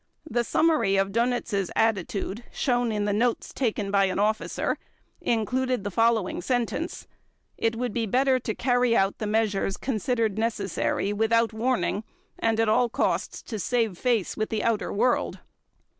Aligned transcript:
The 0.27 0.43
summary 0.43 0.95
of 0.97 1.11
Dönitz' 1.11 1.69
attitude 1.75 2.43
shown 2.51 2.91
in 2.91 3.05
the 3.05 3.13
notes 3.13 3.53
taken 3.53 3.91
by 3.91 4.05
an 4.05 4.17
officer, 4.17 4.79
included 5.21 5.83
the 5.83 5.91
following 5.91 6.41
sentence: 6.41 7.05
"It 7.55 7.75
would 7.75 7.93
be 7.93 8.07
better 8.07 8.39
to 8.39 8.55
carry 8.55 8.95
out 8.97 9.19
the 9.19 9.27
measures 9.27 9.77
considered 9.77 10.39
necessary 10.39 11.13
without 11.13 11.53
warning, 11.53 12.03
and 12.39 12.59
at 12.59 12.67
all 12.67 12.89
costs 12.89 13.43
to 13.43 13.59
save 13.59 13.95
face 13.95 14.35
with 14.35 14.49
the 14.49 14.63
outer 14.63 14.91
world." 14.91 15.37